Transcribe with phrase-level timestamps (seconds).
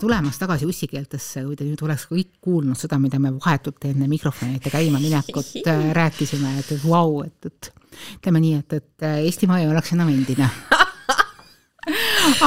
[0.00, 4.58] tulemast tagasi ussikeeltesse, kui te nüüd oleks kõik kuulnud seda, mida me vahetult enne mikrofoni
[4.58, 7.72] ette käima minekut äh, rääkisime, et, et vau, et, et
[8.18, 10.50] ütleme nii, et, et äh, Eestimaa ei oleks enam endine.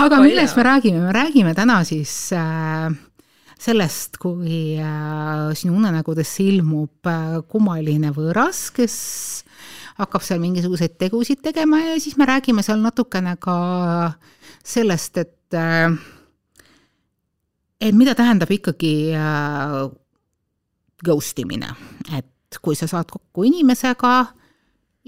[0.03, 2.91] aga millest me räägime, me räägime täna siis äh,
[3.63, 8.95] sellest, kui äh, sinu unenägudesse ilmub äh, kummaline võõras, kes
[9.99, 13.57] hakkab seal mingisuguseid tegusid tegema ja siis me räägime seal natukene ka
[14.65, 15.93] sellest, et äh,
[17.83, 19.81] et mida tähendab ikkagi äh,
[21.03, 21.73] ghost imine,
[22.15, 24.13] et kui sa saad kokku inimesega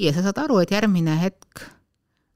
[0.01, 1.63] ja sa saad aru, et järgmine hetk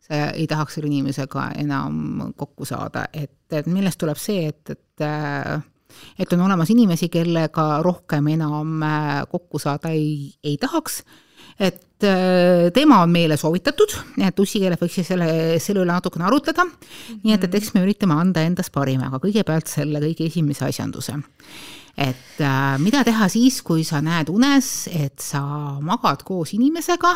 [0.05, 5.05] sa ei tahaks selle inimesega enam kokku saada, et, et millest tuleb see, et, et
[5.05, 5.59] äh,
[6.20, 11.02] et on olemas inimesi, kellega rohkem enam äh, kokku saada ei, ei tahaks,
[11.59, 15.28] et äh, teema on meile soovitatud, et ussikeeled võiks siis selle,
[15.64, 17.19] selle üle natukene arutleda mm, -hmm.
[17.23, 21.17] nii et, et eks me üritame anda endast parima, aga kõigepealt selle kõige esimese asjanduse.
[21.97, 25.42] et äh, mida teha siis, kui sa näed unes, et sa
[25.81, 27.16] magad koos inimesega,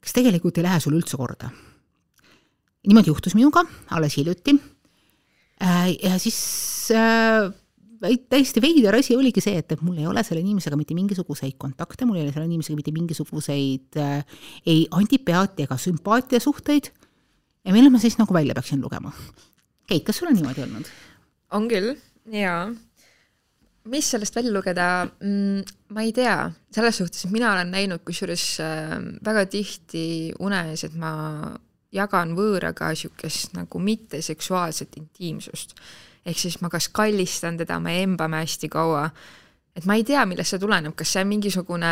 [0.00, 1.50] kes tegelikult ei lähe sulle üldse korda.
[2.86, 4.58] niimoodi juhtus minuga alles hiljuti
[5.62, 7.52] äh, ja siis äh,
[8.30, 12.06] täiesti veider asi oligi see, et, et mul ei ole selle inimesega mitte mingisuguseid kontakte,
[12.08, 16.90] mul ei ole selle inimesega mitte mingisuguseid äh, ei antipeati ega sümpaatiasuhteid.
[17.64, 19.12] ja millal ma siis nagu välja peaksin lugema?
[19.88, 20.90] Keit, kas sul on niimoodi olnud?
[21.54, 21.92] on küll,
[22.34, 22.68] jaa.
[23.90, 26.38] mis sellest välja lugeda mm,, ma ei tea,
[26.74, 30.06] selles suhtes, mina olen näinud kusjuures äh, väga tihti
[30.40, 31.12] unes, et ma
[31.94, 35.78] jagan võõraga niisugust nagu mitteseksuaalset intiimsust
[36.24, 39.08] ehk siis ma kas kallistan teda, me embame hästi kaua,
[39.76, 41.90] et ma ei tea, millest see tuleneb, kas see on mingisugune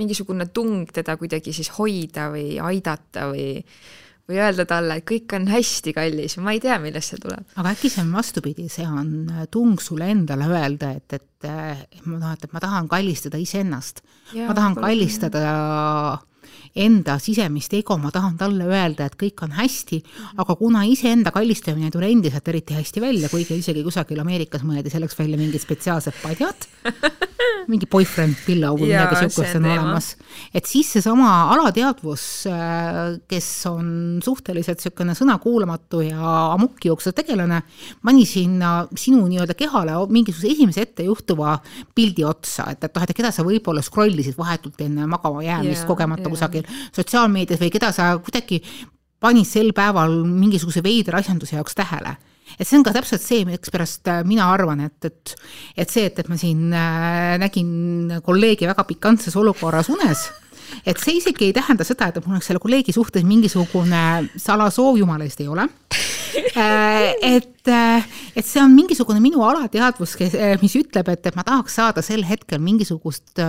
[0.00, 3.50] mingisugune tung teda kuidagi siis hoida või aidata või
[4.30, 7.48] või öelda talle, et kõik on hästi kallis, ma ei tea, millest see tuleb.
[7.58, 9.10] aga äkki see on vastupidi, see on
[9.50, 14.04] tung sulle endale öelda, et, et, tahan, et ma tahan kallistada iseennast.
[14.38, 15.42] ma tahan kallistada
[16.76, 20.00] enda sisemist ego, ma tahan talle öelda, et kõik on hästi,
[20.40, 24.92] aga kuna iseenda kallistamine ei tule endiselt eriti hästi välja, kuigi isegi kusagil Ameerikas mõeldi
[24.92, 26.68] selleks välja mingid spetsiaalsed padjad,
[27.70, 30.12] mingi boyfriend pillow või midagi niisugust on olemas,
[30.54, 32.24] et siis seesama alateadvus,
[33.30, 33.90] kes on
[34.24, 37.62] suhteliselt niisugune sõnakuulamatu ja ammuki jooksev tegelane,
[38.04, 41.56] pani sinna sinu nii-öelda kehale mingisuguse esimese ette juhtuva
[41.94, 45.82] pildi otsa, et, et noh, et keda sa võib-olla scroll isid vahetult enne magama jäämist
[45.82, 46.34] yeah, kogemata yeah.
[46.34, 46.59] kusagil
[46.96, 48.62] sotsiaalmeedias või keda sa kuidagi
[49.20, 52.16] panid sel päeval mingisuguse veidra asjanduse jaoks tähele
[52.58, 55.34] et see on ka täpselt see, mikspärast äh, mina arvan, et, et,
[55.76, 60.26] et see, et, et ma siin äh, nägin kolleegi väga pikantses olukorras unes,
[60.86, 65.26] et see isegi ei tähenda seda, et mul oleks selle kolleegi suhtes mingisugune salasoov, jumala
[65.26, 65.68] eest ei ole.
[66.56, 70.16] Äh, et, et see on mingisugune minu alateadvus,
[70.62, 73.40] mis ütleb, et, et ma tahaks saada sel hetkel mingisugust,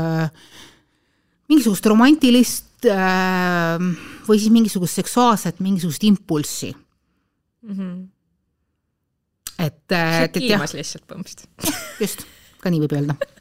[1.52, 7.76] mingisugust romantilist või siis mingisugust seksuaalset mingisugust impulssi mm.
[7.76, 8.08] -hmm.
[9.60, 10.66] et, äh, et, et jah.
[10.74, 11.76] lihtsalt põhimõtteliselt.
[12.04, 12.26] just,
[12.62, 13.18] ka nii võib öelda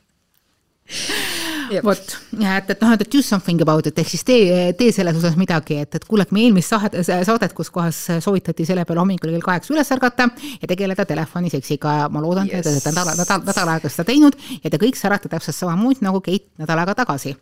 [1.86, 5.36] vot, et, et noh, et do something about it ehk siis tee, tee selles osas
[5.38, 9.44] midagi, et, et kuulake meie eelmist saadet, saadet, kus kohas soovitati selle peale hommikul kell
[9.44, 10.28] kaheksa üles ärgata
[10.62, 12.08] ja tegeleda telefoniseksiga.
[12.10, 14.98] ma loodan yes., et te olete nädal, nädal, nädal aega seda teinud ja te kõik
[14.98, 17.36] särate täpselt samamoodi nagu Keit nädal aega tagasi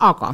[0.00, 0.32] aga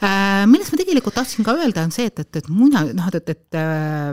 [0.00, 3.32] äh, millest ma tegelikult tahtsin ka öelda, on see, et, et, et muna, noh, et,
[3.34, 4.12] et äh,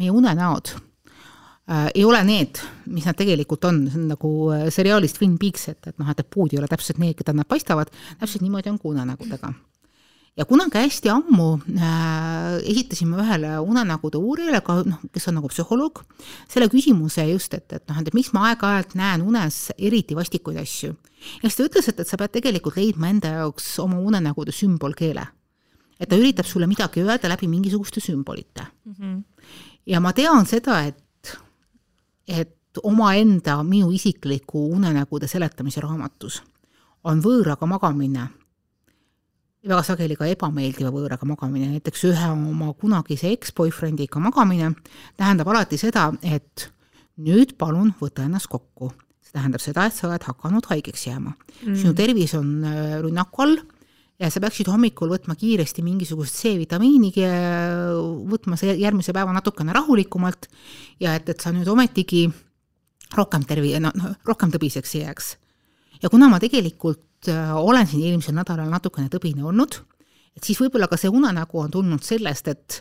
[0.00, 5.18] meie unenäod äh, ei ole need, mis nad tegelikult on, see on nagu äh, seriaalis
[5.18, 7.92] Twin Peaks, et, et noh, et, et puud ei ole täpselt need, keda nad paistavad,
[8.20, 9.54] täpselt niimoodi on ka unenägudega
[10.36, 16.02] ja kunagi hästi ammu äh, esitasime ühele unenägude uurijale, ka noh, kes on nagu psühholoog,
[16.50, 20.90] selle küsimuse just, et, et noh, et miks ma aeg-ajalt näen unes eriti vastikuid asju.
[21.42, 25.26] ja siis ta ütles, et, et sa pead tegelikult leidma enda jaoks oma unenägude sümbolkeele.
[26.00, 28.94] et ta üritab sulle midagi öelda läbi mingisuguste sümbolite mm.
[28.98, 29.22] -hmm.
[29.86, 31.38] ja ma tean seda, et,
[32.26, 36.42] et omaenda, minu isikliku unenägude seletamise raamatus
[37.04, 38.28] on võõraga magamine
[39.64, 44.74] väga sageli ka ebameeldiva võõraga magamine, näiteks ühe oma kunagise eks-boyfriendiga magamine
[45.20, 46.68] tähendab alati seda, et
[47.24, 48.92] nüüd palun võta ennast kokku.
[49.24, 51.76] see tähendab seda, et sa oled hakanud haigeks jääma mm..
[51.80, 53.56] sinu tervis on äh, rünnaku all
[54.20, 57.10] ja sa peaksid hommikul võtma kiiresti mingisugust C-vitamiini,
[58.30, 60.46] võtma see järgmise päeva natukene rahulikumalt
[61.00, 62.28] ja et, et sa nüüd ometigi
[63.16, 65.34] rohkem tervi-, no, no rohkem tõbiseks ei jääks.
[66.02, 69.78] ja kuna ma tegelikult Äh, olen siin eelmisel nädalal natukene tõbine olnud,
[70.36, 72.80] et siis võib-olla ka see unenägu on tulnud sellest, et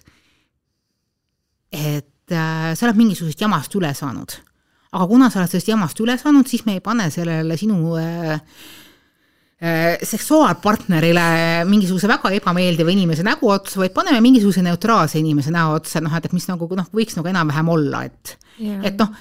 [1.73, 4.37] et äh, sa oled mingisugusest jamast üle saanud.
[4.93, 8.33] aga kuna sa oled sellest jamast üle saanud, siis me ei pane sellele sinu äh,
[8.33, 8.41] äh,
[10.03, 11.25] seksuaalpartnerile
[11.69, 16.27] mingisuguse väga ebameeldiva inimese nägu otsa, vaid paneme mingisuguse neutraalse inimese näo otsa, noh, et,
[16.27, 18.81] et mis nagu noh, võiks nagu enam-vähem olla, et yeah.
[18.89, 19.13] et noh,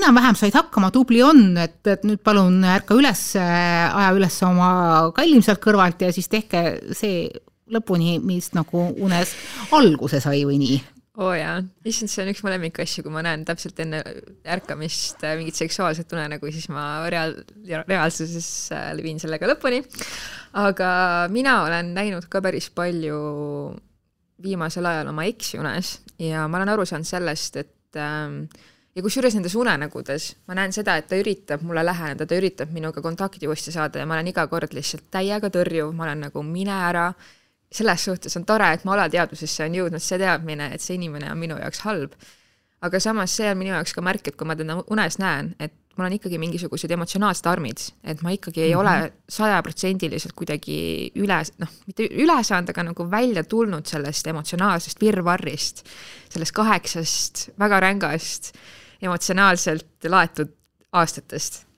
[0.00, 4.70] enam-vähem said hakkama, tubli on, et, et nüüd palun ärka üles, aja üles oma
[5.16, 6.64] kallim sealt kõrvalt ja siis tehke
[6.96, 7.28] see
[7.70, 9.36] lõpuni, mis nagu unes
[9.76, 10.80] alguse sai või nii
[11.20, 14.00] oo oh jaa, issand, see on üks mu lemmikasju, kui ma näen täpselt enne
[14.56, 17.36] ärkamist äh, mingit seksuaalset unenägu, siis ma reaal-,
[17.84, 19.82] reaalsuses äh, viin sellega lõpuni.
[20.64, 20.90] aga
[21.32, 23.20] mina olen näinud ka päris palju
[24.40, 28.46] viimasel ajal oma eksi unes ja ma olen aru saanud sellest, et ähm,
[28.96, 33.04] ja kusjuures nendes unenägudes ma näen seda, et ta üritab mulle läheneda, ta üritab minuga
[33.04, 36.80] kontakti uuesti saada ja ma olen iga kord lihtsalt täiega tõrjuv, ma olen nagu mine
[36.88, 37.10] ära
[37.72, 41.38] selles suhtes on tore, et mu alateadvusesse on jõudnud see teadmine, et see inimene on
[41.38, 42.16] minu jaoks halb.
[42.80, 45.74] aga samas see on minu jaoks ka märk, et kui ma teda unes näen, et
[45.98, 48.80] mul on ikkagi mingisugused emotsionaalsed armid, et ma ikkagi ei mm -hmm.
[48.80, 55.84] ole sajaprotsendiliselt kuidagi üle, noh, mitte üle saanud, aga nagu välja tulnud sellest emotsionaalsest virvarrist,
[56.28, 58.54] sellest kaheksast väga rängast
[59.02, 60.56] emotsionaalselt laetud
[60.92, 61.69] aastatest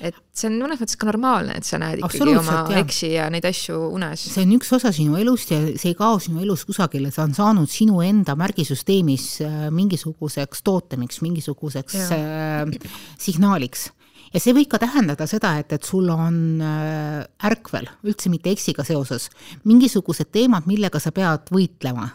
[0.00, 2.80] et see on mõnes mõttes ka normaalne, et sa näed ikkagi oma jah.
[2.82, 4.26] eksi ja neid asju unes.
[4.34, 7.36] see on üks osa sinu elust ja see ei kao sinu elus kusagile, see on
[7.36, 12.90] saanud sinu enda märgisüsteemis äh, mingisuguseks tootemiks, mingisuguseks äh,
[13.22, 13.88] signaaliks
[14.34, 18.84] ja see võib ka tähendada seda, et, et sul on äh, ärkvel, üldse mitte eksiga
[18.86, 19.30] seoses,
[19.64, 22.10] mingisugused teemad, millega sa pead võitlema.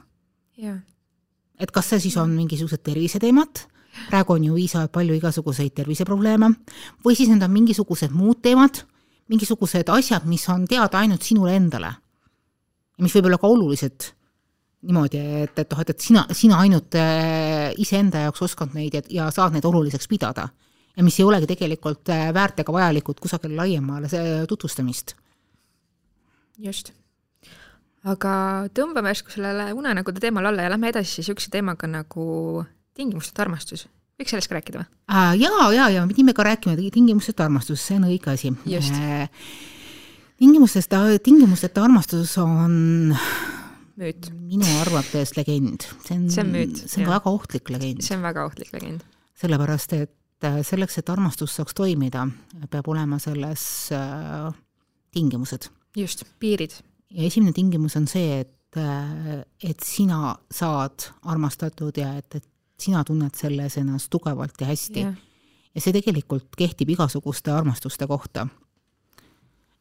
[1.61, 3.65] et kas see siis on mingisugused terviseteemad
[4.09, 6.51] praegu on ju piisavalt palju igasuguseid terviseprobleeme,
[7.05, 8.83] või siis need on mingisugused muud teemad,
[9.31, 11.93] mingisugused asjad, mis on teada ainult sinule endale.
[13.01, 14.11] mis võib olla ka olulised
[14.81, 19.01] niimoodi, et, et noh, et, et sina, sina ainult äh, iseenda jaoks oskad neid ja,
[19.09, 20.49] ja saad neid oluliseks pidada.
[20.97, 24.07] ja mis ei olegi tegelikult äh, väärt ega vajalikud kusagile laiemale
[24.47, 25.15] tutvustamist.
[26.57, 26.93] just
[28.03, 28.33] aga
[28.73, 32.65] tõmbame järsku sellele unenägude teemale alla ja lähme edasi niisuguse teemaga nagu
[32.97, 33.87] tingimusteta armastus,
[34.19, 34.89] võiks sellest ka rääkida või?
[35.41, 38.53] jaa, jaa, ja me pidime ka rääkima tingimusteta armastus, see on õige asi.
[40.41, 43.15] tingimustest, tingimusteta armastus on
[44.01, 44.29] müüt.
[44.47, 45.85] minu arvates legend.
[46.05, 46.79] see on, see on müüt.
[46.85, 47.13] see on jah.
[47.15, 48.05] väga ohtlik legend.
[48.05, 49.03] see on väga ohtlik legend.
[49.41, 52.27] sellepärast, et äh, selleks, et armastus saaks toimida,
[52.71, 53.63] peab olema selles
[53.95, 54.49] äh,
[55.15, 55.69] tingimused.
[55.97, 56.75] just, piirid.
[57.11, 62.47] ja esimene tingimus on see, et äh, et sina saad armastatud ja et, et
[62.81, 65.15] sina tunned selles ennast tugevalt ja hästi yeah..
[65.75, 68.47] ja see tegelikult kehtib igasuguste armastuste kohta.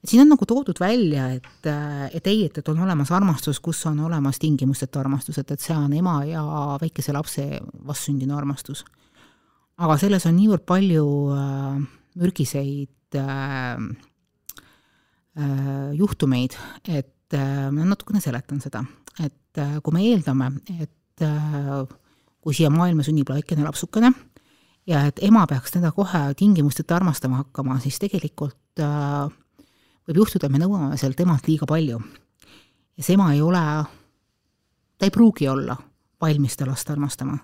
[0.04, 1.70] siin on nagu toodud välja, et,
[2.14, 5.76] et ei, et, et on olemas armastus, kus on olemas tingimusteta armastus, et, et see
[5.76, 6.44] on ema ja
[6.80, 7.46] väikese lapse
[7.86, 8.84] vastsündinu armastus.
[9.76, 11.06] aga selles on niivõrd palju
[11.36, 11.82] äh,
[12.20, 13.76] mürgiseid äh,
[15.36, 16.56] äh, juhtumeid,
[16.88, 18.84] et äh, ma natukene seletan seda,
[19.18, 21.84] et äh, kui me eeldame, et äh,
[22.40, 24.12] kui siia maailma sünnib väikene lapsukene
[24.88, 29.28] ja et ema peaks teda kohe tingimusteta armastama hakkama, siis tegelikult äh,
[30.08, 32.00] võib juhtuda, et me nõuame sealt emalt liiga palju.
[32.96, 33.62] ja see ema ei ole,
[34.98, 35.76] ta ei pruugi olla
[36.20, 37.38] valmis seda last armastama.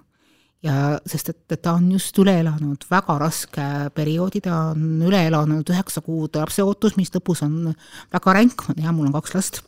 [0.65, 5.71] ja sest, et, ta on just üle elanud väga raske perioodi, ta on üle elanud
[5.71, 7.75] üheksa kuud lapseootus, mis lõpus on
[8.13, 9.63] väga ränk, ma tean, mul on kaks last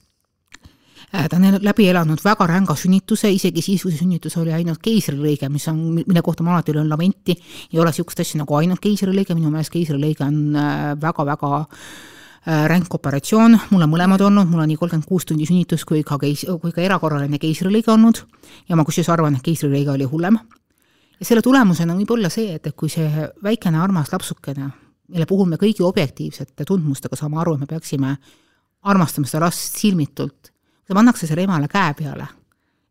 [1.13, 5.49] ta on läbi elanud väga ränga sünnituse, isegi siis, kui see sünnitus oli ainult keisrilõige,
[5.49, 7.37] mis on, mille kohta ma alati löön lamenti,
[7.73, 10.59] ei ole niisugust asja nagu ainult keisrilõige, minu meelest keisrilõige on
[11.01, 11.81] väga-väga äh,
[12.47, 16.17] ränk operatsioon, mul on mõlemad olnud, mul on nii kolmkümmend kuus tundi sünnitus kui ka
[16.21, 18.23] keis-, kui ka erakorraline keisrilõige olnud.
[18.69, 20.39] Ja ma kusjuures arvan, et keisrilõige oli hullem.
[21.19, 23.09] ja selle tulemusena võib olla see, et, et kui see
[23.43, 24.71] väikene armas lapsukene,
[25.09, 28.17] mille puhul me kõigi objektiivsete tundmustega saame aru, et me peaksime
[28.83, 30.53] armastama seda last silmitult,
[30.95, 32.27] pannakse selle emale käe peale,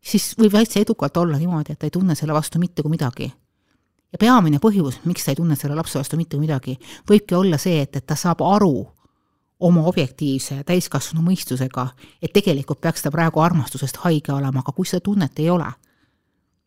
[0.00, 3.32] siis võib täitsa edukalt olla niimoodi, et ta ei tunne selle vastu mitte kui midagi.
[4.12, 6.78] ja peamine põhjus, miks ta ei tunne selle lapse vastu mitte kui midagi,
[7.10, 8.86] võibki olla see, et, et ta saab aru
[9.60, 11.88] oma objektiivse täiskasvanu mõistusega,
[12.22, 15.68] et tegelikult peaks ta praegu armastusest haige olema, aga kui seda tunnet ei ole,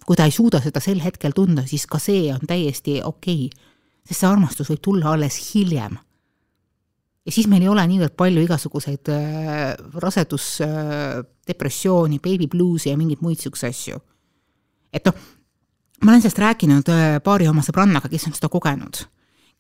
[0.06, 3.68] kui ta ei suuda seda sel hetkel tunda, siis ka see on täiesti okei okay,,
[4.06, 5.98] sest see armastus võib tulla alles hiljem
[7.26, 12.98] ja siis meil ei ole niivõrd palju igasuguseid äh, rasedus äh,, depressiooni, baby blues'i ja
[13.00, 14.02] mingeid muid niisuguseid asju.
[14.94, 15.26] et noh,
[16.02, 19.04] ma olen sellest rääkinud äh, paari oma sõbrannaga, kes on seda kogenud,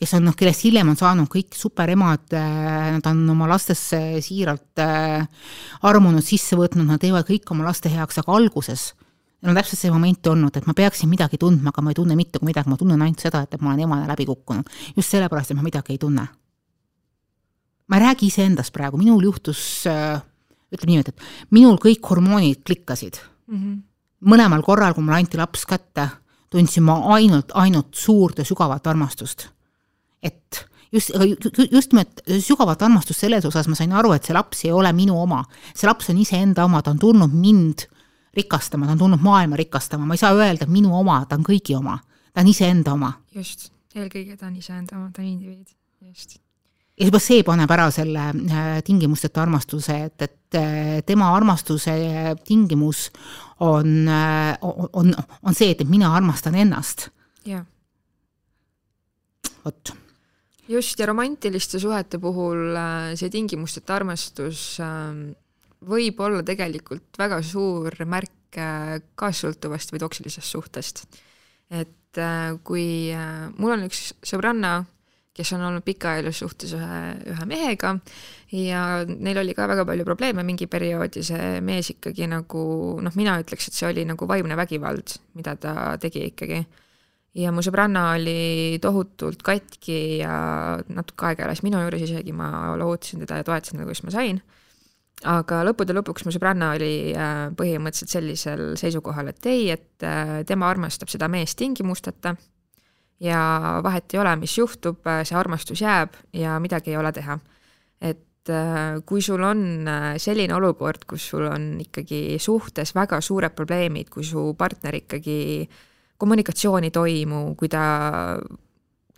[0.02, 6.26] kes on noh, kellest hiljem on saanud kõik superemad nad on oma lastesse siiralt armunud,
[6.26, 8.90] sisse võtnud, nad teevad kõik oma laste heaks, aga alguses
[9.42, 12.14] Neil on täpselt see moment olnud, et ma peaksin midagi tundma, aga ma ei tunne
[12.14, 14.70] mitte midagi, ma tunnen ainult seda, et, et ma olen emana läbi kukkunud.
[14.94, 16.28] just sellepärast, et ma midagi ei tunne.
[17.92, 20.22] Ma ei räägi iseendast praegu, minul juhtus äh,
[20.72, 23.58] ütleme niimoodi, et minul kõik hormoonid klikkasid mm.
[23.58, 23.78] -hmm.
[24.32, 26.08] mõlemal korral, kui mulle anti laps kätte,
[26.50, 29.50] tundsin ma ainult, ainult suurt ja sügavat armastust.
[30.24, 31.12] et just,
[31.72, 35.22] just nimelt sügavat armastust selles osas ma sain aru, et see laps ei ole minu
[35.22, 35.44] oma.
[35.76, 37.88] see laps on iseenda oma, ta on tulnud mind
[38.34, 41.76] rikastama, ta on tulnud maailma rikastama, ma ei saa öelda minu oma, ta on kõigi
[41.76, 42.00] oma.
[42.34, 43.14] ta on iseenda oma.
[43.36, 45.68] just, eelkõige ta on iseenda oma, ta on indiviid,
[46.08, 46.40] just
[47.02, 51.96] ja juba see paneb ära selle äh, tingimusteta armastuse, et, et äh, tema armastuse
[52.46, 53.08] tingimus
[53.66, 57.10] on, äh, on, on see, et mina armastan ennast.
[57.48, 57.66] jah.
[59.66, 59.94] vot.
[60.70, 62.78] just, ja romantiliste suhete puhul
[63.18, 65.32] see tingimusteta armastus ähm,
[65.90, 68.38] võib olla tegelikult väga suur märk
[69.18, 71.06] kaassõltuvast või toksilisest suhtest.
[71.72, 72.20] et
[72.68, 72.86] kui
[73.56, 74.82] mul on üks sõbranna,
[75.36, 77.00] kes on olnud pikaajalises suhtes ühe,
[77.32, 77.94] ühe mehega
[78.52, 82.64] ja neil oli ka väga palju probleeme mingi periood ja see mees ikkagi nagu
[83.04, 86.62] noh, mina ütleks, et see oli nagu vaimne vägivald, mida ta tegi ikkagi.
[87.40, 90.34] ja mu sõbranna oli tohutult katki ja
[90.92, 94.42] natuke aega elas minu juures isegi, ma lohutasin teda ja toetasin teda, kus ma sain.
[95.24, 100.68] aga lõppude lõpuks mu sõbranna oli äh, põhimõtteliselt sellisel seisukohal, et ei, et äh, tema
[100.68, 102.36] armastab seda meest tingimusteta
[103.22, 103.42] ja
[103.84, 107.38] vahet ei ole, mis juhtub, see armastus jääb ja midagi ei ole teha.
[108.02, 113.54] et äh, kui sul on äh, selline olukord, kus sul on ikkagi suhtes väga suured
[113.54, 115.70] probleemid, kui su partner ikkagi
[116.18, 117.84] kommunikatsioon ei toimu, kui ta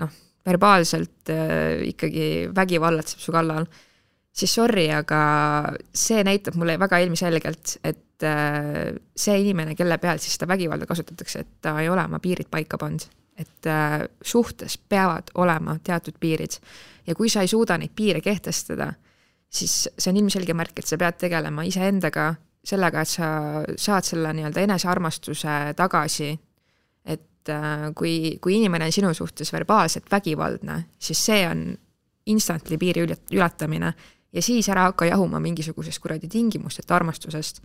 [0.04, 3.72] noh, verbaalselt äh, ikkagi vägivallatseb su kallal,
[4.36, 5.24] siis sorry, aga
[5.96, 11.60] see näitab mulle väga ilmselgelt, et see inimene, kelle peal siis seda vägivalda kasutatakse, et
[11.64, 13.04] ta ei ole oma piirid paika pannud
[13.38, 16.60] et äh, suhtes peavad olema teatud piirid.
[17.08, 18.94] Ja kui sa ei suuda neid piire kehtestada,
[19.50, 23.30] siis see on ilmselge märk, et sa pead tegelema iseendaga, sellega, et sa
[23.76, 26.32] saad selle nii-öelda enesearmastuse tagasi,
[27.06, 31.72] et äh, kui, kui inimene on sinu suhtes verbaalselt vägivaldne, siis see on
[32.26, 33.94] instantly piiri ületamine.
[34.34, 37.60] Ja siis ära hakka jahuma mingisugusest kuradi tingimusteta armastusest,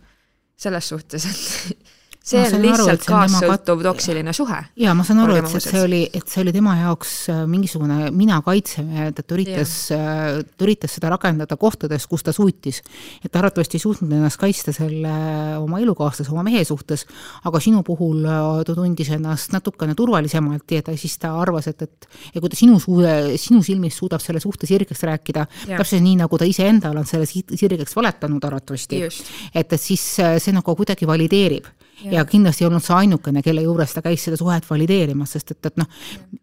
[0.59, 1.87] selles suhtes, et
[2.29, 4.59] see on lihtsalt kaassõltuv toksiline suhe.
[4.79, 8.39] jaa, ma saan aru, et see, oli, et see oli tema jaoks äh, mingisugune mina
[8.45, 12.81] kaitsemehe, ta üritas, äh, ta üritas seda rakendada kohtades, kus ta suutis.
[13.23, 15.15] et ta arvatavasti ei suutnud ennast kaitsta selle
[15.59, 17.05] oma elukaaslase, oma mehe suhtes,
[17.49, 21.87] aga sinu puhul äh, ta tundis ennast natukene turvalisemalt ja ta siis ta arvas, et,
[21.87, 23.03] et ja kui ta sinu suu-,
[23.39, 27.95] sinu silmis suudab selle suhte sirgeks rääkida, täpselt nii, nagu ta iseendale on selle sirgeks
[27.97, 29.21] valetanud arvatavasti, et,
[29.63, 31.67] et siis see nagu kuidagi valideerib
[32.03, 32.11] ja.
[32.19, 35.71] ja kindlasti ei olnud see ainukene, kelle juures ta käis seda suhet valideerimas, sest et,
[35.71, 35.87] et noh,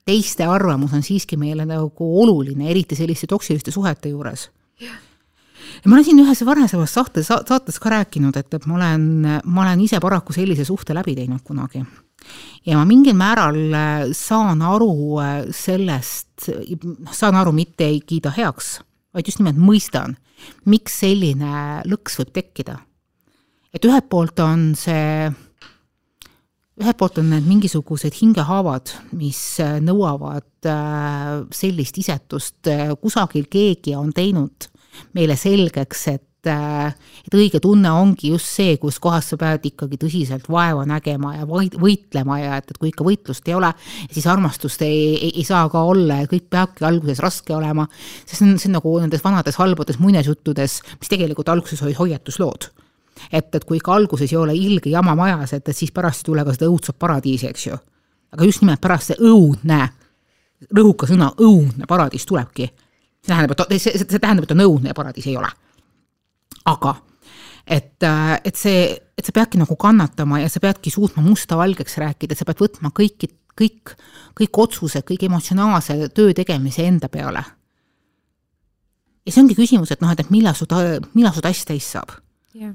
[0.07, 4.49] teiste arvamus on siiski meile nagu oluline, eriti selliste toksiliste suhete juures.
[4.81, 9.07] ja ma olen siin ühes varasemas saates, saates ka rääkinud, et, et ma olen,
[9.45, 11.85] ma olen ise paraku sellise suhte läbi teinud kunagi.
[12.67, 16.51] ja ma mingil määral äh, saan aru äh, sellest,
[16.83, 18.81] noh, saan aru, mitte ei kiida heaks,
[19.15, 20.17] vaid just nimelt mõistan,
[20.69, 22.79] miks selline lõks võib tekkida.
[23.73, 25.33] et ühelt poolt on see
[26.77, 33.97] ühelt poolt on need mingisugused hingehaavad, mis äh, nõuavad äh, sellist isetust, äh, kusagil keegi
[33.97, 34.69] on teinud
[35.17, 40.45] meile selgeks, et et õige tunne ongi just see, kus kohas sa pead ikkagi tõsiselt
[40.47, 43.73] vaeva nägema ja võitlema ja et, et kui ikka võitlust ei ole,
[44.15, 47.89] siis armastust ei, ei, ei saa ka olla ja kõik peabki alguses raske olema,
[48.23, 52.71] sest see on, see on nagu nendes vanades halbades muinasjuttudes, mis tegelikult alguses olid hoiatuslood
[53.33, 56.31] et, et kui ikka alguses ei ole ilge jama majas, et, et siis pärast ei
[56.31, 57.79] tule ka seda õudset paradiisi, eks ju.
[58.37, 59.81] aga just nimelt pärast see õudne,
[60.77, 62.69] rõhuka sõna õudne paradiis tulebki.
[63.21, 65.51] see tähendab, et see, see tähendab, et on õudne ja paradiis ei ole.
[66.65, 66.97] aga
[67.67, 68.07] et,
[68.45, 68.87] et see,
[69.19, 72.93] et sa peadki nagu kannatama ja sa peadki suutma musta valgeks rääkida, sa pead võtma
[72.95, 73.97] kõiki, kõik,
[74.39, 77.43] kõik otsused, kõik emotsionaalse töö tegemise enda peale.
[79.27, 81.89] ja see ongi küsimus, et noh, et, et millal su ta-, millal su tass täis
[81.97, 82.15] saab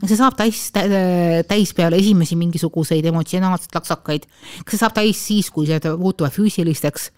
[0.08, 4.28] see saab täis, täis peale esimesi mingisuguseid emotsionaalseid laksakaid.
[4.64, 7.10] kas see saab täis siis, kui see muutuvad füüsilisteks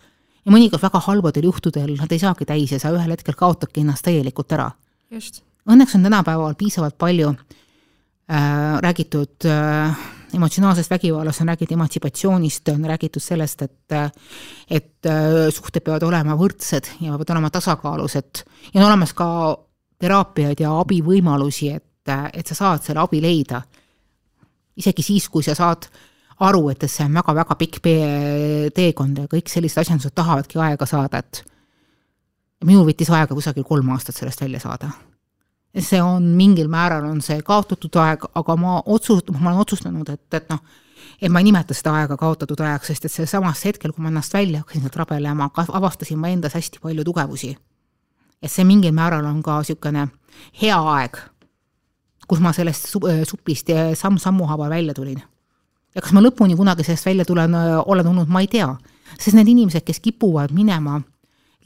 [0.44, 4.06] ja mõnikord väga halbadel juhtudel nad ei saagi täis ja sa ühel hetkel kaotadki ennast
[4.08, 4.72] täielikult ära.
[5.64, 10.02] Õnneks on tänapäeval piisavalt palju äh, räägitud äh,
[10.34, 13.96] emotsionaalsest vägivallast, on räägitud emantsipatsioonist, on räägitud sellest, et
[14.70, 18.44] et äh, suhted peavad olema võrdsed ja peavad olema tasakaalus, et
[18.74, 19.28] ja on olemas ka
[20.04, 23.62] teraapiaid ja abivõimalusi, et et, sa saad selle abi leida.
[24.76, 25.88] isegi siis, kui sa saad
[26.40, 27.80] aru, et see on väga-väga pikk
[28.76, 31.44] teekond ja kõik sellised asjandused tahavadki aega saada, et
[32.66, 34.92] minul võttis aega kusagil kolm aastat sellest välja saada.
[35.80, 40.34] see on mingil määral, on see kaotatud aeg, aga ma otsust-, ma olen otsustanud, et,
[40.34, 40.60] et noh,
[41.22, 44.34] et ma ei nimeta seda aega kaotatud ajaks, sest et sealsamas hetkel, kui ma ennast
[44.34, 47.56] välja hakkasin sealt rabelema, avastasin ma endas hästi palju tugevusi.
[48.44, 50.08] et see mingil määral on ka niisugune
[50.62, 51.18] hea aeg,
[52.34, 52.90] kus ma sellest
[53.30, 55.22] supist samm-sammu haaval välja tulin
[55.94, 58.70] ja kas ma lõpuni kunagi sellest välja tulen, olen olnud, ma ei tea.
[59.14, 61.00] sest need inimesed, kes kipuvad minema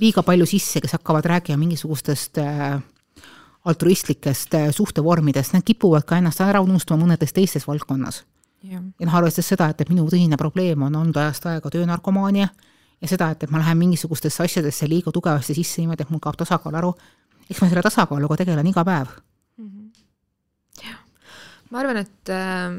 [0.02, 2.82] liiga palju sisse, kes hakkavad rääkima mingisugustest äh,
[3.66, 8.24] altruistlikest äh, suhtevormidest, need kipuvad ka ennast ära unustama mõnedes teistes valdkonnas.
[8.64, 12.50] ja noh, arvestades seda, et, et minu tõsine probleem on olnud ajast aega töönarkomaania
[13.02, 16.36] ja seda, et, et ma lähen mingisugustesse asjadesse liiga tugevasti sisse niimoodi, et mul kaob
[16.42, 16.94] tasakaal aru,
[17.48, 19.14] eks ma selle tasakaaluga tegelen iga päev
[21.72, 22.78] ma arvan, et äh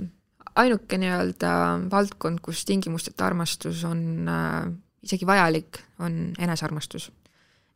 [0.58, 1.50] ainuke nii-öelda
[1.90, 7.12] valdkond, kus tingimusteta armastus on äh, isegi vajalik, on enesearmastus.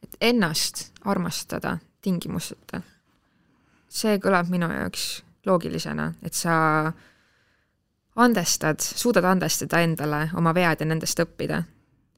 [0.02, 2.83] et ennast armastada tingimusteta.
[3.88, 6.92] see kõlab minu jaoks loogilisena, et sa
[8.16, 11.62] andestad, suudad andestada endale oma vead ja nendest õppida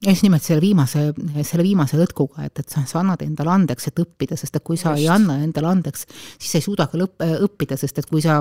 [0.05, 1.03] ja just nimelt selle viimase,
[1.47, 4.77] selle viimase lõtkuga, et, et sa, sa annad endale andeks, et õppida, sest et kui
[4.77, 5.01] sa just.
[5.01, 6.05] ei anna endale andeks,
[6.37, 8.39] siis sa ei suuda ka lõpp, õppida, sest et kui sa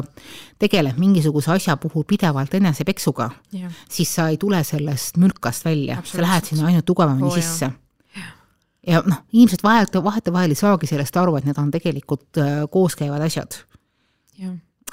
[0.61, 3.31] tegeled mingisuguse asja puhul pidevalt enesepeksuga,
[3.89, 7.71] siis sa ei tule sellest mülkast välja, sa lähed sinna ainult tugevamini oh, sisse.
[8.87, 13.25] ja noh, inimesed vahet, vahetevahel ei saagi sellest aru, et need on tegelikult äh, kooskäivad
[13.25, 13.63] asjad.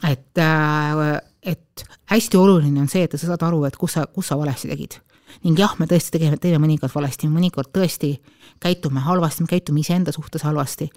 [0.07, 4.27] et äh,, et hästi oluline on see, et sa saad aru, et kus sa, kus
[4.29, 5.01] sa valesti tegid
[5.45, 8.13] ning jah, me tõesti tegeme, teeme mõnikord valesti, mõnikord tõesti
[8.61, 10.89] käitume halvasti, me käitume iseenda suhtes halvasti,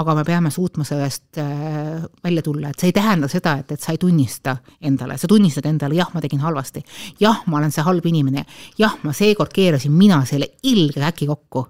[0.00, 3.82] aga me peame suutma sellest äh, välja tulla, et see ei tähenda seda, et, et
[3.82, 6.84] sa ei tunnista endale, sa tunnistad endale, jah, ma tegin halvasti.
[7.20, 8.46] jah, ma olen see halb inimene,
[8.78, 11.66] jah, ma seekord keerasin mina selle ilge käki kokku.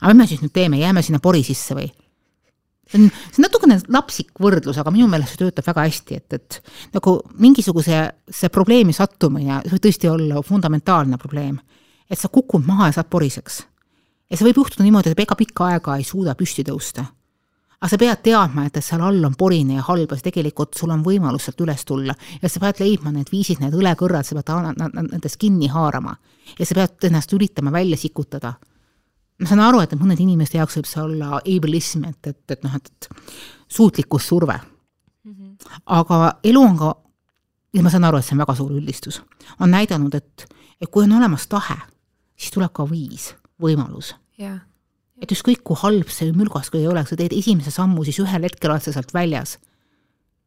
[0.00, 1.90] aga mis me siis nüüd teeme, jääme sinna pori sisse või?
[2.88, 6.38] See on, see on natukene lapsik võrdlus, aga minu meelest see töötab väga hästi, et,
[6.38, 8.00] et nagu mingisuguse,
[8.40, 11.58] see probleemi sattumine, see võib tõesti olla fundamentaalne probleem.
[12.08, 13.62] et sa kukud maha ja saad poriseks.
[14.30, 17.04] ja see võib juhtuda niimoodi, et ega pikka aega ei suuda püsti tõusta.
[17.80, 20.90] aga sa pead teadma, et, et seal all on porine ja halb ja tegelikult sul
[20.90, 24.80] on võimalus sealt üles tulla ja sa pead leidma need viisid, need õlekõrrad, sa pead
[24.94, 26.16] nendest kinni haarama
[26.58, 28.56] ja sa pead ennast üritama välja sikutada
[29.38, 32.74] ma saan aru, et mõnede inimeste jaoks võib see olla ableism, et, et, et noh,
[32.74, 33.08] et,
[33.68, 35.32] suutlikkussurve mm.
[35.32, 35.74] -hmm.
[35.98, 36.94] aga elu on ka,
[37.74, 39.20] ja ma saan aru, et see on väga suur üldistus,
[39.60, 40.46] on näidanud, et,
[40.80, 41.76] et kui on olemas tahe,
[42.36, 44.60] siis tuleb ka viis, võimalus yeah..
[45.20, 48.42] et ükskõik, kui halb see mülgas ka ei oleks, sa teed esimese sammu, siis ühel
[48.48, 49.58] hetkel oled sa sealt väljas.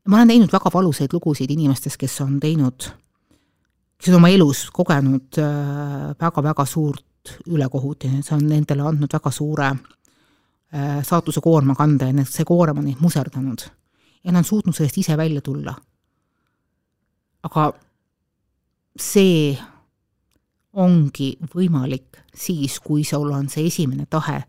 [0.07, 2.89] ma olen teinud väga valusaid lugusid inimestest, kes on teinud,
[4.01, 5.37] kes on oma elus kogenud
[6.19, 7.05] väga-väga äh, suurt
[7.47, 12.77] ülekohut ja see on nendele andnud väga suure äh, saatuse koorma kanda ja see koorem
[12.81, 13.67] on neid muserdanud.
[14.23, 15.75] ja nad on suutnud sellest ise välja tulla.
[17.43, 17.73] aga
[18.99, 19.57] see
[20.73, 24.43] ongi võimalik siis, kui sul on see esimene tahe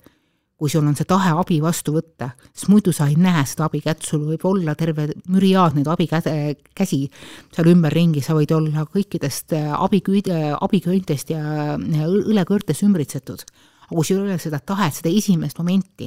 [0.62, 4.04] kui sul on see tahe abi vastu võtta, sest muidu sa ei näe seda abikätt,
[4.06, 6.34] sul võib olla terve müriaad neid abikäde,
[6.78, 7.00] käsi
[7.50, 11.40] seal ümberringi, sa võid olla kõikidest äh, abiküüd-, äh, abiköintest ja
[12.06, 13.42] õlekõrtest ümbritsetud.
[13.88, 16.06] aga kui sul ei ole seda tahet, seda esimest momenti,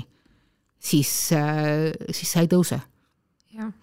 [0.80, 2.80] siis, äh, siis sa ei tõuse.
[3.58, 3.74] jah.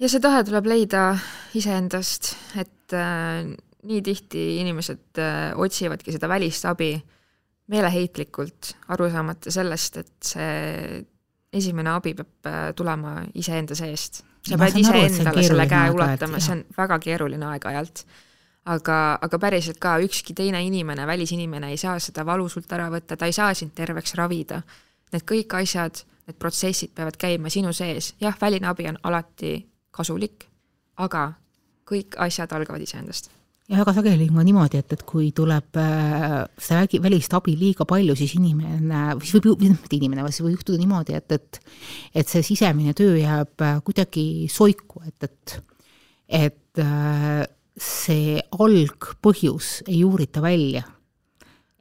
[0.00, 1.04] ja see tahe tuleb leida
[1.54, 3.46] iseendast, et äh,
[3.86, 6.96] nii tihti inimesed äh, otsivadki seda välist abi
[7.68, 11.02] meeleheitlikult, aru saamata sellest, et see
[11.58, 14.22] esimene abi peab äh, tulema iseenda seest.
[14.44, 18.04] sa ma pead iseendale selle käe ulatama, see on väga keeruline aeg-ajalt.
[18.68, 23.16] aga, aga päriselt ka ükski teine inimene, välisinimene ei saa seda valu sult ära võtta,
[23.16, 24.60] ta ei saa sind terveks ravida.
[25.12, 29.54] Need kõik asjad, need protsessid peavad käima sinu sees, jah, väline abi on alati
[29.90, 30.44] kasulik,
[31.00, 31.32] aga
[31.88, 33.32] kõik asjad algavad iseendast
[33.68, 37.54] ja väga sageli on ka niimoodi, et, et kui tuleb äh, seda vägi, välist abi
[37.58, 41.60] liiga palju, siis inimene, siis võib, mitte inimene, vaid siis võib juhtuda niimoodi, et, et
[42.22, 45.58] et see sisemine töö jääb äh, kuidagi soiku, et, et
[46.48, 47.44] et äh,
[47.78, 50.84] see algpõhjus ei uurita välja.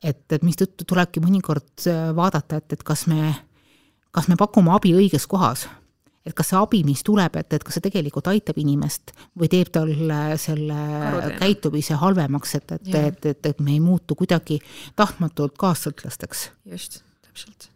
[0.04, 3.32] et, et mistõttu tulebki mõnikord vaadata, et, et kas me,
[4.12, 5.66] kas me pakume abi õiges kohas
[6.28, 9.72] et kas see abi, mis tuleb, et, et kas see tegelikult aitab inimest või teeb
[9.74, 11.40] talle selle Karuteene.
[11.40, 14.60] käitumise halvemaks, et, et, et, et, et me ei muutu kuidagi
[15.00, 16.50] tahtmatult kaassõltlasteks.
[16.74, 17.72] just, täpselt.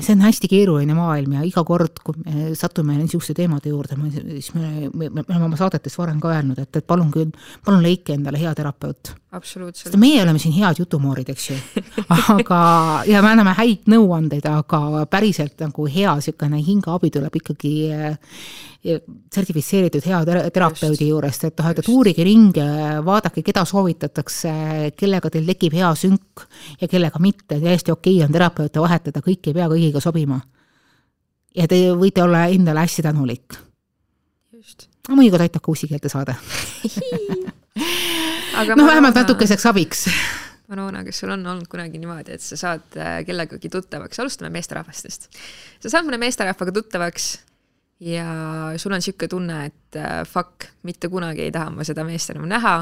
[0.00, 4.52] See on hästi keeruline maailm ja iga kord, kui me satume niisuguste teemade juurde, siis
[4.56, 7.32] me, me, me oleme oma saadetes varem ka öelnud, et, et palun küll,
[7.64, 9.12] palun leidke endale hea terapeut.
[9.36, 9.96] absoluutselt.
[10.00, 11.58] meie oleme siin head jutumoorid, eks ju.
[12.38, 12.62] aga,
[13.08, 17.74] ja me anname häid nõuandeid, aga päriselt nagu hea niisugune hingeabi tuleb ikkagi
[18.82, 22.64] sertifitseeritud hea terapeudi juurest, et noh, et, et uurige ringi,
[23.06, 24.54] vaadake, keda soovitatakse,
[24.98, 26.42] kellega teil tekib hea sünk
[26.80, 30.40] ja kellega mitte, täiesti okei okay on terapeute vahetada, kõik ei pea kõigiga sobima.
[31.54, 33.58] ja te võite olla endale hästi tänulik.
[35.08, 36.34] no mõnikord aitab ka ussikeelte saade.
[38.52, 40.02] Noh, vähemalt natukeseks abiks.
[40.68, 45.30] Manona, kas sul on olnud kunagi niimoodi, et sa saad äh, kellegagi tuttavaks, alustame meesterahvastest.
[45.80, 47.30] sa saad mõne meesterahvaga tuttavaks
[48.02, 48.26] ja
[48.76, 52.48] sul on niisugune tunne, et äh, fuck, mitte kunagi ei taha ma seda meest enam
[52.50, 52.76] näha,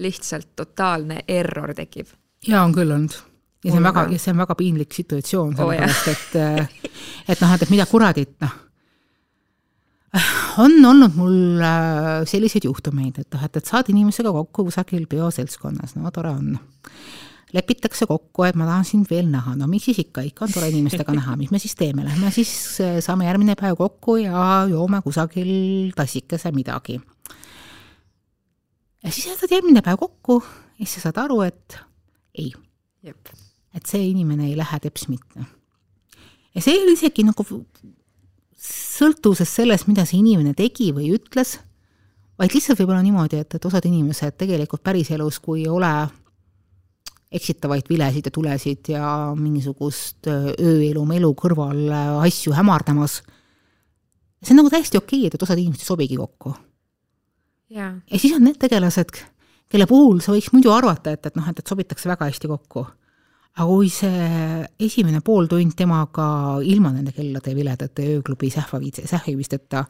[0.00, 2.08] lihtsalt totaalne error tekib.
[2.46, 3.16] jaa, on küll olnud.
[3.64, 6.90] ja see on väga, ja see on väga piinlik situatsioon, sellepärast oh, et, äh,
[7.28, 8.58] et noh, et, et mida kuradit, noh.
[10.64, 15.96] on olnud mul äh, selliseid juhtumeid, et noh, et, et saad inimesega kokku kusagil peoseltskonnas,
[15.96, 16.54] no tore on
[17.56, 20.70] lepitakse kokku, et ma tahan sind veel näha, no miks siis ikka, ikka on tore
[20.70, 22.52] inimestega näha, mis me siis teeme, lähme siis
[22.84, 27.00] eh, saame järgmine päev kokku ja joome kusagil tassikese midagi.
[29.02, 30.42] ja siis jätad järgmine päev kokku
[30.78, 31.78] ja siis sa saad aru, et
[32.38, 32.52] ei.
[33.04, 35.46] et see inimene ei lähe teps mitte.
[36.54, 37.46] ja see ei ole isegi nagu
[38.60, 41.58] sõltuvuses sellest, mida see inimene tegi või ütles,
[42.38, 45.92] vaid lihtsalt võib-olla niimoodi, et, et osad inimesed tegelikult päriselus, kui ei ole
[47.30, 53.20] eksitavaid vilesid ja tulesid ja mingisugust äh, ööelu melu kõrval äh, asju hämardamas.
[54.42, 56.54] see on nagu täiesti okei et osad inimesed ei sobigi kokku.
[57.70, 59.14] ja siis on need tegelased,
[59.70, 62.84] kelle puhul sa võiks muidu arvata, et, et noh, et, et sobitakse väga hästi kokku.
[63.54, 69.84] aga kui see esimene pool tund temaga ilma nende kellade viledate ööklubi sähvaviitse, sähvimisteta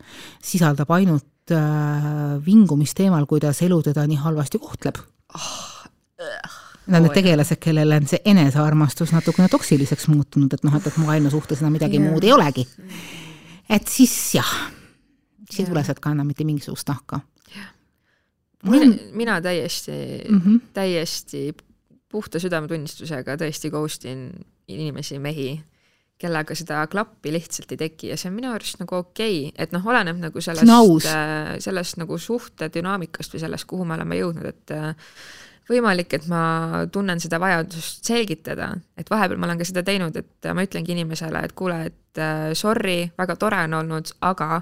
[0.44, 5.00] sisaldab ainult äh, vingumist teemal, kuidas elu teda nii halvasti kohtleb
[5.32, 10.96] oh Need on tegelased, kellele on see enesearmastus natukene toksiliseks muutunud, et noh, et, et
[10.98, 12.10] maailma suhtes enam midagi yeah.
[12.10, 12.66] muud ei olegi.
[13.70, 14.52] et siis jah,
[15.50, 17.20] sealt ka enam mitte mingisugust nahka.
[18.64, 19.92] mina, mina täiesti
[20.28, 20.60] mm, -hmm.
[20.72, 21.54] täiesti
[22.10, 24.30] puhta südametunnistusega tõesti ghost in
[24.68, 25.60] inimesi, mehi,
[26.20, 29.72] kellega seda klappi lihtsalt ei teki ja see on minu arust nagu okei okay., et
[29.72, 34.50] noh, oleneb nagu sellest, äh, sellest nagu suhte dünaamikast või sellest, kuhu me oleme jõudnud,
[34.50, 35.14] et äh,
[35.70, 36.42] võimalik, et ma
[36.92, 41.44] tunnen seda vajadust selgitada, et vahepeal ma olen ka seda teinud, et ma ütlengi inimesele,
[41.46, 44.60] et kuule, et äh, sorry, väga tore on olnud, aga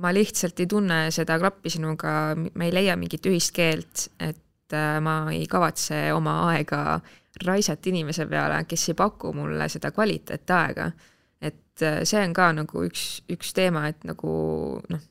[0.00, 4.96] ma lihtsalt ei tunne seda klappi sinuga, me ei leia mingit ühist keelt, et äh,
[5.02, 7.00] ma ei kavatse oma aega
[7.46, 10.90] raisata inimese peale, kes ei paku mulle seda kvaliteetaega.
[11.40, 14.32] et äh, see on ka nagu üks, üks teema, et nagu
[14.90, 15.06] noh,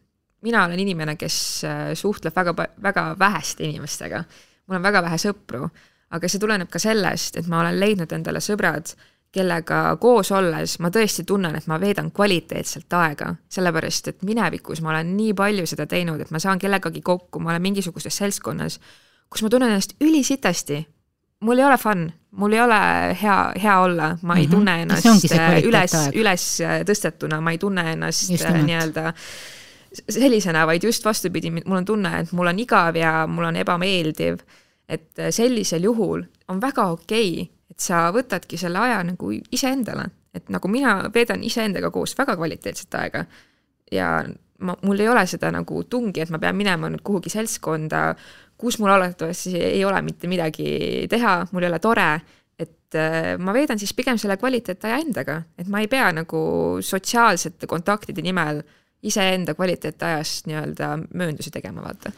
[0.46, 1.66] mina olen inimene, kes
[2.00, 4.24] suhtleb väga, väga väheste inimestega
[4.70, 5.70] mul on väga vähe sõpru,
[6.14, 8.94] aga see tuleneb ka sellest, et ma olen leidnud endale sõbrad,
[9.34, 14.94] kellega koos olles ma tõesti tunnen, et ma veedan kvaliteetselt aega, sellepärast et minevikus ma
[14.96, 18.80] olen nii palju seda teinud, et ma saan kellegagi kokku, ma olen mingisuguses seltskonnas,
[19.30, 20.86] kus ma tunnen ennast ülisitasti.
[21.40, 22.80] mul ei ole fun, mul ei ole
[23.22, 24.56] hea, hea olla, ma ei mm -hmm.
[24.56, 25.06] tunne ennast
[25.64, 29.14] üles, üles tõstetuna, ma ei tunne ennast nii-öelda
[29.90, 34.42] sellisena, vaid just vastupidi, mul on tunne, et mul on igav ja mul on ebameeldiv
[34.90, 40.08] et äh, sellisel juhul on väga okei okay,, et sa võtadki selle aja nagu iseendale,
[40.34, 43.24] et nagu mina veedan iseendaga koos väga kvaliteetset aega
[43.94, 44.10] ja
[44.66, 48.04] ma, mul ei ole seda nagu tungi, et ma pean minema nüüd kuhugi seltskonda,
[48.60, 52.10] kus mul oletatavasti ei ole mitte midagi teha, mul ei ole tore,
[52.60, 56.42] et äh, ma veedan siis pigem selle kvaliteetaja endaga, et ma ei pea nagu
[56.84, 58.64] sotsiaalsete kontaktide nimel
[59.04, 62.12] iseenda kvaliteetajast nii-öelda mööndusi tegema, vaata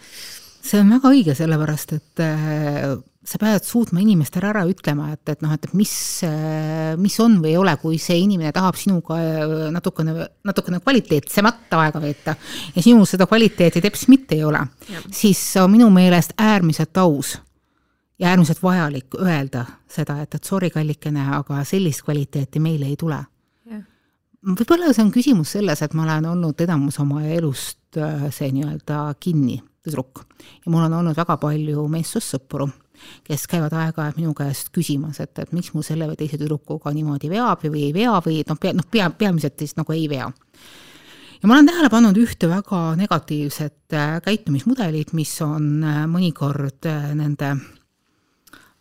[0.62, 2.94] see on väga õige, sellepärast et äh,
[3.26, 5.94] sa pead suutma inimestele ära ütlema, et, et noh, et mis,
[6.28, 11.78] äh, mis on või ei ole, kui see inimene tahab sinuga äh, natukene, natukene kvaliteetsemat
[11.82, 12.36] aega veeta
[12.76, 14.64] ja sinul seda kvaliteeti teps mitte ei ole,
[15.14, 17.36] siis on minu meelest äärmiselt aus
[18.22, 23.18] ja äärmiselt vajalik öelda seda, et, et sorry, kallikene, aga sellist kvaliteeti meile ei tule.
[24.46, 28.00] Võib-olla see on küsimus selles, et ma olen olnud enamus oma elust
[28.32, 30.24] see nii-öelda kinni tüdruk
[30.66, 32.70] ja mul on olnud väga palju meessoost sõpru,
[33.26, 37.32] kes käivad aeg-ajalt minu käest küsimas, et, et miks mul selle või teise tüdrukuga niimoodi
[37.32, 40.30] veab või ei vea või noh, pea, noh, pea, peamiselt siis nagu ei vea.
[41.42, 47.14] ja ma olen tähele pannud ühte väga negatiivset äh, käitumismudelit, mis on äh, mõnikord äh,
[47.18, 47.56] nende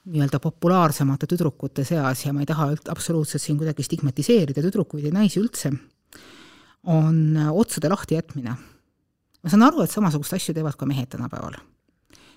[0.05, 5.41] nii-öelda populaarsemate tüdrukute seas ja ma ei taha absoluutselt siin kuidagi stigmatiseerida tüdrukuid ja naisi
[5.41, 5.73] üldse,
[6.85, 8.55] on otsade lahtijätmine.
[9.43, 11.61] ma saan aru, et samasugust asju teevad ka mehed tänapäeval.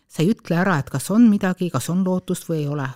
[0.07, 2.89] sa ei ütle ära, et kas on midagi, kas on lootust või ei ole.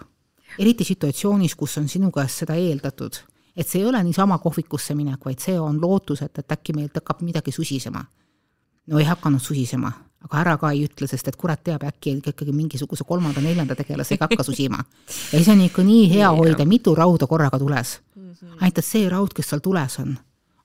[0.60, 3.16] eriti situatsioonis, kus on sinu käest seda eeldatud.
[3.56, 6.96] et see ei ole niisama kohvikusse minek, vaid see on lootus, et, et äkki meilt
[6.96, 8.06] hakkab midagi susisema.
[8.88, 9.92] no ei hakanud susisema
[10.26, 14.46] aga ära ka ei ütle, sest et kurat teab, äkki ikkagi mingisuguse kolmanda-neljanda tegelasega hakka
[14.46, 14.80] susima.
[15.08, 18.00] ja siis on ikka nii hea hoida mitu rauda korraga tules.
[18.16, 18.58] Mhm.
[18.60, 20.18] ainult et see raud, kes seal tules on,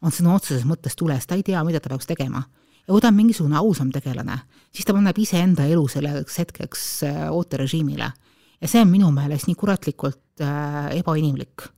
[0.03, 2.43] on sõna otseses mõttes tules, ta ei tea, mida ta peaks tegema.
[2.87, 4.39] ja kui ta on mingisugune ausam tegelane,
[4.73, 8.13] siis ta paneb iseenda elu selleks hetkeks äh, ooterežiimile.
[8.61, 11.69] ja see on minu meelest nii kuratlikult äh, ebainimlik.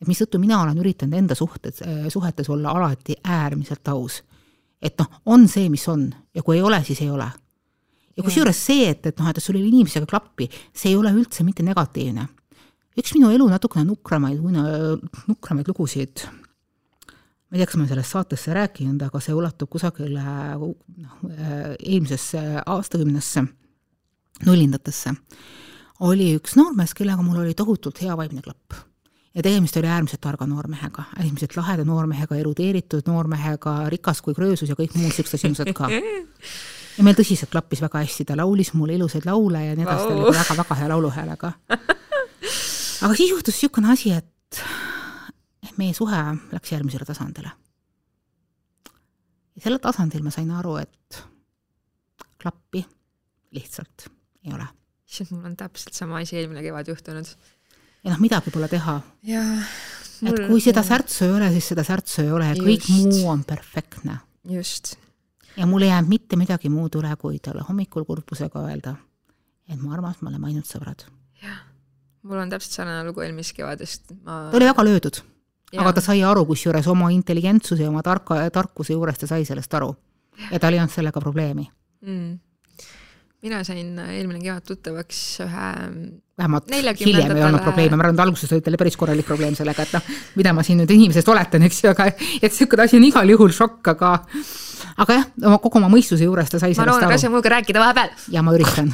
[0.00, 4.22] et mistõttu mina olen üritanud enda suhted äh,, suhetes olla alati äärmiselt aus
[4.82, 7.28] et noh, on see, mis on ja kui ei ole, siis ei ole.
[8.16, 11.12] ja kusjuures see, et, et noh, et sul ei ole inimesega klappi, see ei ole
[11.14, 12.26] üldse mitte negatiivne.
[13.00, 14.40] üks minu elu natukene nukramaid,
[15.28, 20.26] nukramaid lugusid, ma ei tea, kas ma sellest saatesse rääkinud, aga see ulatub kusagile
[20.58, 23.46] noh, eelmisesse aastakümnesse,
[24.46, 25.16] nullindatesse,
[26.08, 28.89] oli üks noormees, kellega mul oli tohutult hea vaimne klapp
[29.34, 34.76] ja tegemist oli äärmiselt targa noormehega, äärmiselt laheda noormehega, erudeeritud noormehega, rikas kui kröösus ja
[34.78, 35.90] kõik muud siuksed sündmused ka.
[35.90, 40.16] ja meil tõsiselt klappis väga hästi, ta laulis mulle ilusaid laule ja nii edasi, ta
[40.16, 41.52] oli väga-väga hea lauluhäälega.
[43.06, 44.64] aga siis juhtus niisugune asi, et
[45.78, 47.52] meie suhe läks järgmisele tasandile.
[49.54, 51.22] ja sellel tasandil ma sain aru, et
[52.42, 52.82] klappi
[53.54, 54.10] lihtsalt
[54.44, 54.66] ei ole.
[55.06, 57.30] issand, mul on täpselt sama asi eelmine kevad juhtunud
[58.04, 58.96] ja noh, midagi pole teha.
[59.24, 63.06] et kui seda särtsu ei ole, siis seda särtsu ei ole ja kõik Just.
[63.06, 64.18] muu on perfektne.
[64.48, 64.96] just.
[65.56, 68.96] ja mul ei jäänud mitte midagi muud üle, kui talle hommikul kurbusega öelda,
[69.68, 71.06] et mu armas, me oleme ainult sõbrad.
[71.42, 71.64] jah,
[72.22, 75.22] mul on täpselt sarnane lugu eelmisest kevadest, ma ta oli väga löödud,
[75.78, 79.74] aga ta sai aru, kusjuures oma intelligentsuse ja oma tarka, tarkuse juures ta sai sellest
[79.74, 79.94] aru.
[80.50, 81.68] ja tal ei olnud sellega probleemi
[82.00, 82.38] mm
[83.44, 85.68] mina sain eelmine kevad tuttavaks ühe
[86.40, 89.84] vähemalt hiljem ei olnud probleeme, ma arvan, et alguses oli teil päris korralik probleem sellega,
[89.84, 92.08] et noh, mida ma siin nüüd inimesest oletan, eks ju, aga
[92.44, 94.16] et niisugune asi on igal juhul šokk, aga
[95.04, 96.96] aga jah, oma kogu oma mõistuse juures ta sai ma sellest aru.
[96.96, 98.28] ma loodan, et minuga rääkida vahepeal.
[98.36, 98.92] ja ma üritan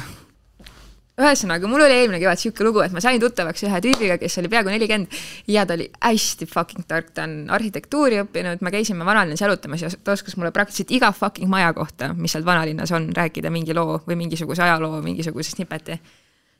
[1.17, 4.51] ühesõnaga, mul oli eelmine kevad niisugune lugu, et ma sain tuttavaks ühe tüübiga, kes oli
[4.53, 5.15] peaaegu nelikümmend
[5.49, 9.89] ja ta oli hästi fucking tark, ta on arhitektuuri õppinud, me käisime vanalinnas jalutamas ja
[9.97, 13.97] ta oskas mulle praktiliselt iga fucking maja kohta, mis seal vanalinnas on, rääkida mingi loo
[14.05, 15.97] või mingisuguse ajaloo, mingisuguse snippeti.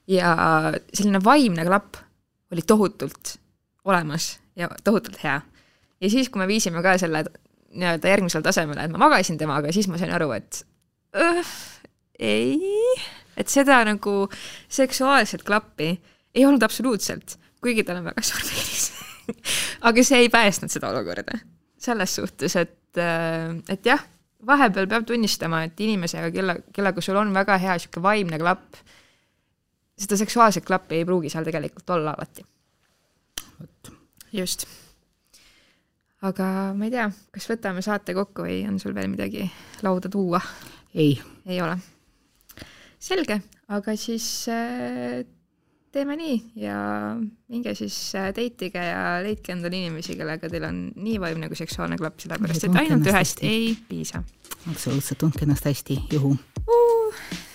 [0.08, 0.34] ja
[0.94, 2.02] selline vaimne klapp
[2.52, 3.36] oli tohutult
[3.86, 5.42] olemas ja tohutult hea.
[6.02, 7.28] ja siis, kui me viisime ka selle
[7.78, 10.64] nii-öelda järgmisele tasemele, et ma magasin temaga, siis ma sain aru, et
[11.14, 11.46] öö,
[12.18, 12.58] ei
[13.38, 14.20] et seda nagu
[14.70, 15.94] seksuaalset klappi
[16.36, 18.88] ei olnud absoluutselt, kuigi tal on väga suur peenis
[19.88, 21.40] aga see ei päästnud seda olukorda.
[21.78, 24.02] selles suhtes, et, äh, et jah,
[24.46, 28.80] vahepeal peab tunnistama, et inimesega, kelle, kellega sul on väga hea niisugune vaimne klapp,
[29.98, 32.46] seda seksuaalset klappi ei pruugi seal tegelikult olla alati.
[34.34, 34.66] just.
[36.22, 39.46] aga ma ei tea, kas võtame saate kokku või on sul veel midagi
[39.86, 40.42] lauda tuua?
[40.96, 41.22] ei.
[41.46, 41.78] ei ole
[43.00, 43.42] selge,
[43.74, 45.24] aga siis äh,
[45.94, 46.78] teeme nii ja
[47.50, 51.60] minge siis äh, date ige ja leidke endale inimesi, kellega teil on nii vaimne kui
[51.60, 53.52] seksuaalne klapp, sellepärast et ainult ühest hästi.
[53.52, 54.24] ei piisa.
[54.70, 56.36] absoluutselt, tundke ennast hästi, juhu
[56.68, 57.48] uh